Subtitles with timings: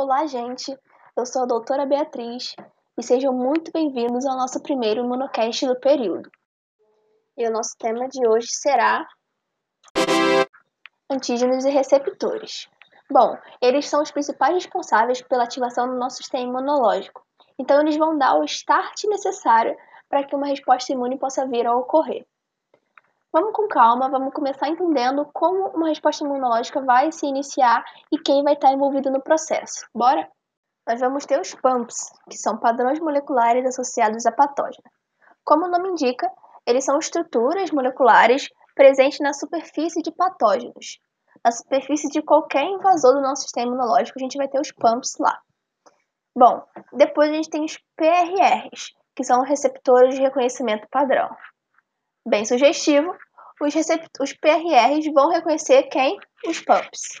[0.00, 0.78] Olá, gente!
[1.16, 2.54] Eu sou a doutora Beatriz
[2.96, 6.30] e sejam muito bem-vindos ao nosso primeiro monocast do período.
[7.36, 9.04] E o nosso tema de hoje será
[11.10, 12.68] antígenos e receptores.
[13.10, 17.26] Bom, eles são os principais responsáveis pela ativação do nosso sistema imunológico,
[17.58, 19.76] então eles vão dar o start necessário
[20.08, 22.24] para que uma resposta imune possa vir a ocorrer.
[23.30, 28.42] Vamos com calma, vamos começar entendendo como uma resposta imunológica vai se iniciar e quem
[28.42, 29.86] vai estar envolvido no processo.
[29.94, 30.26] Bora?
[30.86, 34.90] Nós vamos ter os PAMPs, que são padrões moleculares associados a patógeno.
[35.44, 36.30] Como o nome indica,
[36.66, 40.98] eles são estruturas moleculares presentes na superfície de patógenos.
[41.44, 45.18] Na superfície de qualquer invasor do nosso sistema imunológico, a gente vai ter os PAMPs
[45.20, 45.38] lá.
[46.34, 46.64] Bom,
[46.94, 51.28] depois a gente tem os PRRs, que são receptores de reconhecimento padrão
[52.28, 53.14] bem sugestivo,
[53.60, 53.74] os,
[54.20, 56.16] os PRRs vão reconhecer quem?
[56.46, 57.18] Os PUMPs.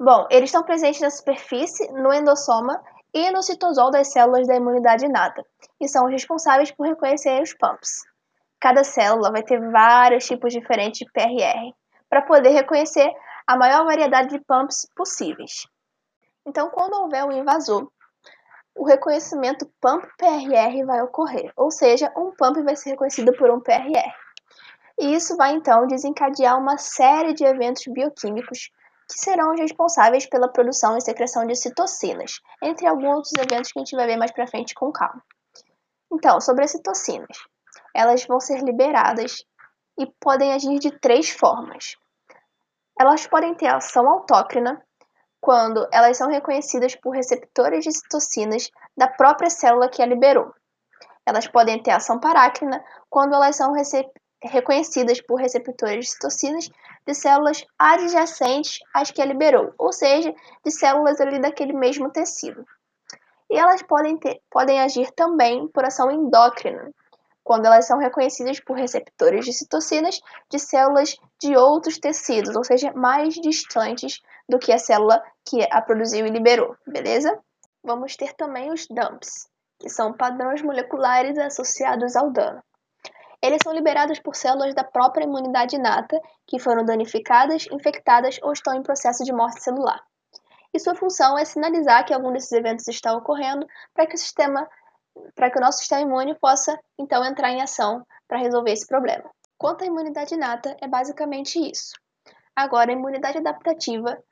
[0.00, 2.82] Bom, eles estão presentes na superfície, no endossoma
[3.14, 5.42] e no citosol das células da imunidade inata
[5.80, 8.02] e são os responsáveis por reconhecer os PUMPs.
[8.60, 11.72] Cada célula vai ter vários tipos diferentes de PRR
[12.08, 13.10] para poder reconhecer
[13.46, 15.66] a maior variedade de PUMPs possíveis.
[16.46, 17.90] Então, quando houver um invasor,
[18.76, 24.12] o reconhecimento PUMP-PRR vai ocorrer, ou seja, um PUMP vai ser reconhecido por um PRR.
[24.98, 28.70] E isso vai então desencadear uma série de eventos bioquímicos
[29.08, 33.78] que serão os responsáveis pela produção e secreção de citocinas, entre alguns outros eventos que
[33.78, 35.22] a gente vai ver mais para frente com calma.
[36.12, 37.38] Então, sobre as citocinas,
[37.94, 39.44] elas vão ser liberadas
[39.98, 41.96] e podem agir de três formas.
[42.98, 44.82] Elas podem ter ação autócrina,
[45.46, 50.52] quando elas são reconhecidas por receptores de citocinas da própria célula que a liberou.
[51.24, 53.72] Elas podem ter ação parácrina quando elas são
[54.42, 56.68] reconhecidas por receptores de citocinas
[57.06, 62.66] de células adjacentes às que a liberou, ou seja, de células ali daquele mesmo tecido.
[63.48, 66.90] E elas podem, ter, podem agir também por ação endócrina,
[67.44, 70.20] quando elas são reconhecidas por receptores de citocinas
[70.50, 75.80] de células de outros tecidos, ou seja, mais distantes do que a célula que a
[75.80, 77.38] produziu e liberou, beleza?
[77.82, 79.48] Vamos ter também os DUMPs,
[79.78, 82.62] que são padrões moleculares associados ao dano.
[83.42, 88.74] Eles são liberados por células da própria imunidade inata que foram danificadas, infectadas ou estão
[88.74, 90.02] em processo de morte celular.
[90.72, 94.68] E sua função é sinalizar que algum desses eventos está ocorrendo para que o sistema
[95.34, 99.24] para que o nosso sistema imune possa então entrar em ação para resolver esse problema.
[99.56, 101.92] Quanto à imunidade inata, é basicamente isso.
[102.54, 104.22] Agora, a imunidade adaptativa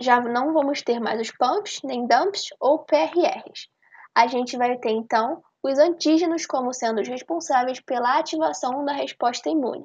[0.00, 3.68] já não vamos ter mais os pumps, nem dumps ou PRRs.
[4.14, 9.48] A gente vai ter então os antígenos como sendo os responsáveis pela ativação da resposta
[9.48, 9.84] imune.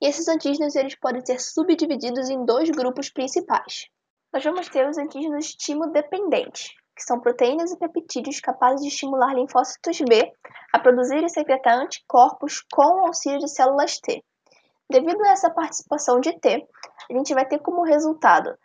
[0.00, 3.88] E esses antígenos eles podem ser subdivididos em dois grupos principais.
[4.32, 9.98] Nós vamos ter os antígenos estímulo-dependentes, que são proteínas e peptídeos capazes de estimular linfócitos
[10.00, 10.30] B
[10.72, 14.22] a produzir e secretar anticorpos com auxílio de células T.
[14.90, 16.66] Devido a essa participação de T,
[17.10, 18.56] a gente vai ter como resultado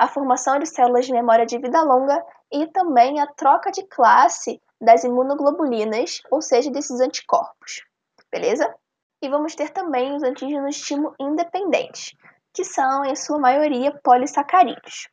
[0.00, 4.58] a formação de células de memória de vida longa e também a troca de classe
[4.80, 7.84] das imunoglobulinas, ou seja, desses anticorpos.
[8.32, 8.74] Beleza?
[9.20, 12.14] E vamos ter também os antígenos estímulo independentes,
[12.54, 15.10] que são, em sua maioria, polissacarídeos.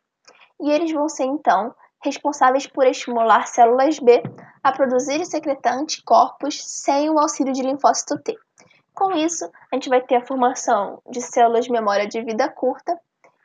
[0.62, 4.24] E eles vão ser, então, responsáveis por estimular células B
[4.64, 8.38] a produzir e secretar anticorpos sem o auxílio de linfócito T.
[8.96, 12.98] Com isso, a gente vai ter a formação de células de memória de vida curta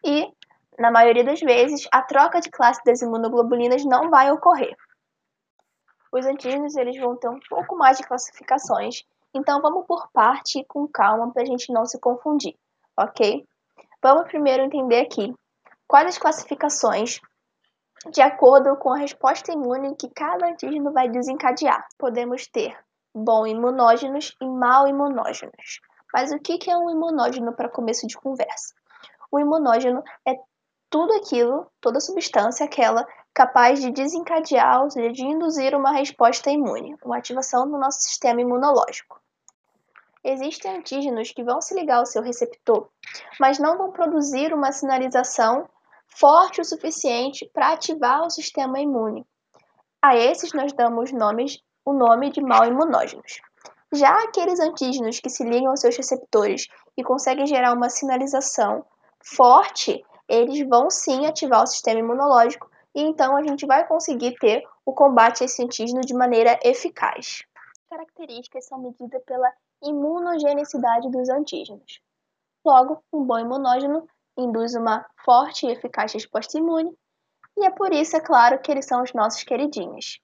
[0.05, 0.33] e
[0.79, 4.75] na maioria das vezes, a troca de classe das imunoglobulinas não vai ocorrer.
[6.13, 9.03] Os antígenos eles vão ter um pouco mais de classificações,
[9.35, 12.55] então vamos por parte e com calma para a gente não se confundir,
[12.99, 13.47] ok?
[14.03, 15.35] Vamos primeiro entender aqui
[15.87, 17.21] quais as classificações
[18.11, 21.87] de acordo com a resposta imune que cada antígeno vai desencadear.
[21.97, 22.77] Podemos ter
[23.15, 25.81] bom imunógenos e mal imunógenos.
[26.13, 28.75] Mas o que é um imunógeno para começo de conversa?
[29.31, 30.35] O imunógeno é
[30.93, 36.95] tudo aquilo, toda substância aquela capaz de desencadear, ou seja, de induzir uma resposta imune,
[37.03, 39.19] uma ativação do nosso sistema imunológico.
[40.23, 42.89] Existem antígenos que vão se ligar ao seu receptor,
[43.41, 45.67] mas não vão produzir uma sinalização
[46.07, 49.27] forte o suficiente para ativar o sistema imune.
[50.03, 53.41] A esses nós damos nomes, o nome de mal imunógenos.
[53.91, 56.67] Já aqueles antígenos que se ligam aos seus receptores
[56.99, 58.85] e conseguem gerar uma sinalização
[59.25, 64.67] forte, eles vão sim ativar o sistema imunológico e então a gente vai conseguir ter
[64.85, 67.45] o combate a esse antígeno de maneira eficaz.
[67.55, 69.53] As características são medidas pela
[69.83, 72.01] imunogenicidade dos antígenos.
[72.65, 76.97] Logo, um bom imunógeno induz uma forte e eficaz resposta imune,
[77.55, 80.19] E é por isso, é claro, que eles são os nossos queridinhos.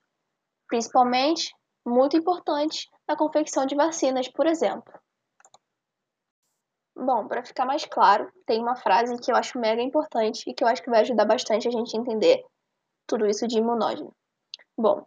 [0.67, 1.53] Principalmente,
[1.85, 4.91] muito importantes na confecção de vacinas, por exemplo.
[7.01, 10.61] Bom, para ficar mais claro, tem uma frase que eu acho mega importante e que
[10.61, 12.43] eu acho que vai ajudar bastante a gente entender
[13.07, 14.13] tudo isso de imunógeno.
[14.77, 15.05] Bom,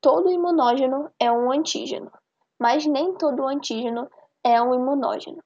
[0.00, 2.10] todo imunógeno é um antígeno,
[2.58, 4.10] mas nem todo antígeno
[4.42, 5.38] é um imunógeno.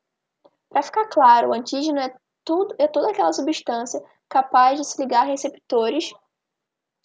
[0.70, 5.22] Para ficar claro, o antígeno é, tudo, é toda aquela substância capaz de se ligar
[5.22, 6.14] a receptores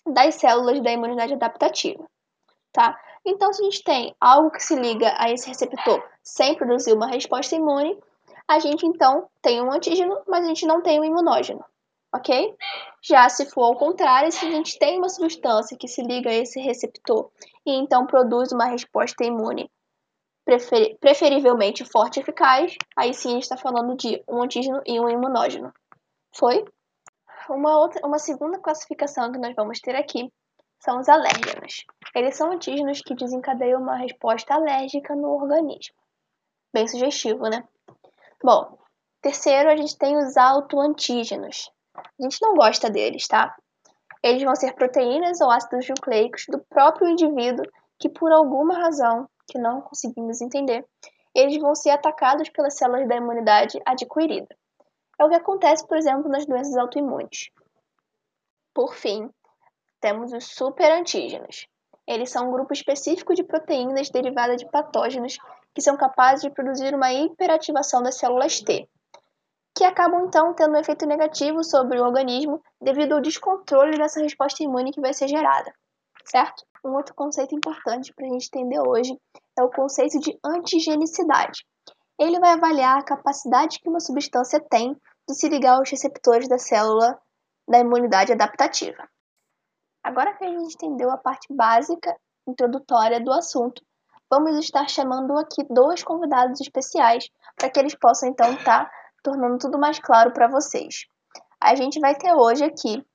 [0.05, 2.05] das células da imunidade adaptativa,
[2.71, 2.97] tá?
[3.25, 7.07] Então, se a gente tem algo que se liga a esse receptor sem produzir uma
[7.07, 8.01] resposta imune,
[8.47, 11.63] a gente então tem um antígeno, mas a gente não tem um imunógeno,
[12.13, 12.55] ok?
[13.01, 16.33] Já se for ao contrário, se a gente tem uma substância que se liga a
[16.33, 17.29] esse receptor
[17.65, 19.69] e então produz uma resposta imune
[20.45, 24.99] prefer preferivelmente forte e eficaz, aí sim a gente está falando de um antígeno e
[24.99, 25.73] um imunógeno.
[26.35, 26.63] Foi?
[27.49, 30.31] Uma, outra, uma segunda classificação que nós vamos ter aqui
[30.79, 31.85] são os alérgenos.
[32.15, 35.95] Eles são antígenos que desencadeiam uma resposta alérgica no organismo.
[36.73, 37.67] Bem sugestivo, né?
[38.43, 38.77] Bom,
[39.21, 41.71] terceiro, a gente tem os autoantígenos.
[41.95, 43.55] A gente não gosta deles, tá?
[44.21, 47.65] Eles vão ser proteínas ou ácidos nucleicos do próprio indivíduo
[47.97, 50.85] que, por alguma razão que não conseguimos entender,
[51.33, 54.53] eles vão ser atacados pelas células da imunidade adquirida.
[55.17, 57.49] É o que acontece, por exemplo, nas doenças autoimunes.
[58.73, 59.29] Por fim,
[60.01, 61.65] temos os superantígenos.
[62.05, 65.37] Eles são um grupo específico de proteínas derivadas de patógenos
[65.73, 68.87] que são capazes de produzir uma hiperativação das células T,
[69.75, 74.63] que acabam então tendo um efeito negativo sobre o organismo devido ao descontrole dessa resposta
[74.63, 75.73] imune que vai ser gerada,
[76.25, 76.63] certo?
[76.85, 79.17] Um outro conceito importante para a gente entender hoje
[79.57, 81.65] é o conceito de antigenicidade.
[82.19, 84.95] Ele vai avaliar a capacidade que uma substância tem
[85.27, 87.19] de se ligar aos receptores da célula
[87.67, 89.07] da imunidade adaptativa.
[90.03, 92.15] Agora que a gente entendeu a parte básica,
[92.45, 93.81] introdutória do assunto,
[94.33, 98.91] vamos estar chamando aqui dois convidados especiais para que eles possam então estar tá
[99.21, 101.05] tornando tudo mais claro para vocês.
[101.61, 103.05] A gente vai ter hoje aqui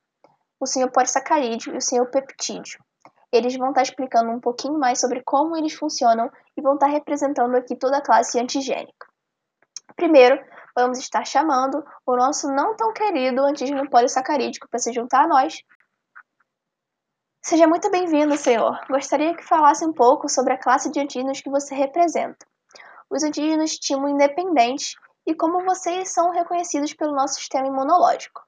[0.61, 2.79] o senhor polissacarídeo e o senhor peptídeo.
[3.33, 6.87] Eles vão estar tá explicando um pouquinho mais sobre como eles funcionam e vão estar
[6.87, 9.05] tá representando aqui toda a classe antigênica.
[9.97, 10.41] Primeiro,
[10.73, 15.61] vamos estar chamando o nosso não tão querido antígeno polissacarídico para se juntar a nós
[17.41, 18.77] Seja muito bem-vindo, senhor.
[18.89, 22.45] Gostaria que falasse um pouco sobre a classe de antígenos que você representa.
[23.09, 24.95] Os antígenos timo independentes
[25.25, 28.45] e como vocês são reconhecidos pelo nosso sistema imunológico.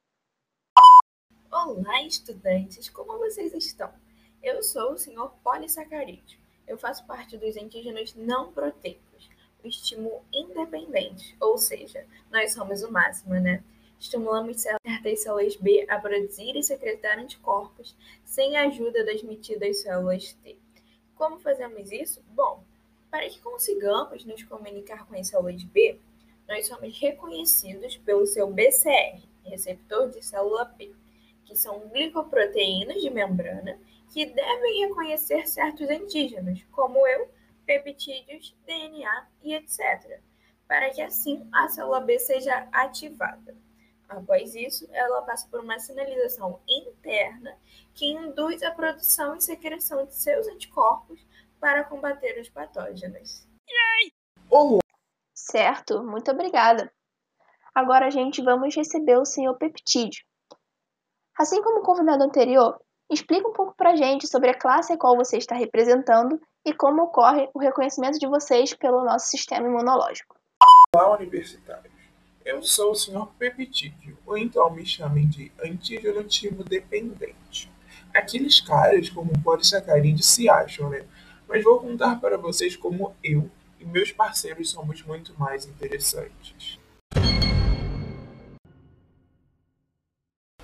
[1.50, 2.90] Olá, estudantes!
[2.90, 3.90] Como vocês estão?
[4.44, 6.38] Eu sou o senhor polissacarídeo.
[6.68, 9.30] Eu faço parte dos antígenos não proteicos,
[9.64, 13.64] o estímulo independente, ou seja, nós somos o máximo, né?
[14.02, 17.96] Estimulamos certas células B a produzir e secretar anticorpos
[18.26, 20.58] sem a ajuda das metidas células T.
[21.14, 22.20] Como fazemos isso?
[22.30, 22.64] Bom,
[23.12, 26.00] para que consigamos nos comunicar com as células B,
[26.48, 30.92] nós somos reconhecidos pelo seu BCR, receptor de célula B,
[31.46, 37.30] que são glicoproteínas de membrana que devem reconhecer certos antígenos, como eu,
[37.68, 40.20] peptídeos, DNA e etc.,
[40.68, 43.56] para que assim a célula B seja ativada.
[44.12, 47.58] Após isso, ela passa por uma sinalização interna
[47.94, 51.26] que induz a produção e secreção de seus anticorpos
[51.62, 53.48] para combater os patógenos.
[54.50, 54.82] Olá.
[55.34, 56.92] Certo, muito obrigada.
[57.74, 60.26] Agora, gente, vamos receber o senhor peptídeo.
[61.40, 64.98] Assim como o convidado anterior, explica um pouco para a gente sobre a classe a
[64.98, 70.36] qual você está representando e como ocorre o reconhecimento de vocês pelo nosso sistema imunológico.
[70.94, 71.91] Olá, universitário.
[72.44, 73.28] Eu sou o Sr.
[73.38, 75.52] Peptídeo, ou então me chamem de
[76.28, 77.72] timo dependente.
[78.12, 81.06] Aqueles caras como polissacarídeo se acham, né?
[81.48, 86.80] Mas vou contar para vocês como eu e meus parceiros somos muito mais interessantes.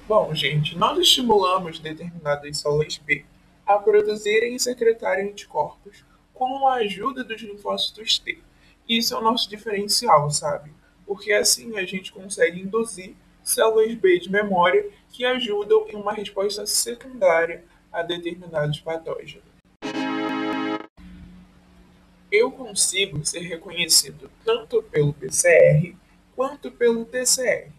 [0.07, 3.24] Bom, gente, nós estimulamos determinadas células B
[3.67, 6.03] a produzirem e secretarem anticorpos
[6.34, 8.39] com a ajuda dos linfócitos T.
[8.89, 10.76] Isso é o nosso diferencial, sabe?
[11.07, 16.67] Porque assim a gente consegue induzir células B de memória que ajudam em uma resposta
[16.67, 19.47] secundária a determinados patógenos.
[22.29, 25.95] Eu consigo ser reconhecido tanto pelo PCR
[26.35, 27.71] quanto pelo TCR.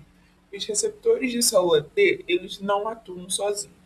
[0.50, 3.76] Os receptores de célula T eles não atuam sozinhos.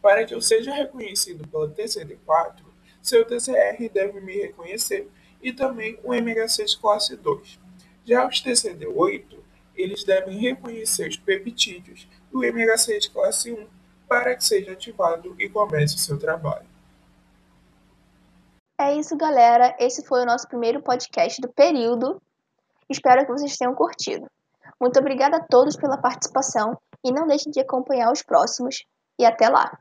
[0.00, 2.62] Para que eu seja reconhecido pela TCD4,
[3.02, 5.10] seu TCR deve me reconhecer
[5.42, 7.63] e também o MHC de classe 2.
[8.06, 9.38] Já os TCD8,
[9.74, 13.66] eles devem reconhecer os peptídeos do MHC de classe 1
[14.08, 16.66] para que seja ativado e comece o seu trabalho.
[18.78, 19.74] É isso, galera.
[19.78, 22.20] Esse foi o nosso primeiro podcast do período.
[22.88, 24.26] Espero que vocês tenham curtido.
[24.80, 28.84] Muito obrigada a todos pela participação e não deixem de acompanhar os próximos.
[29.18, 29.78] E até lá!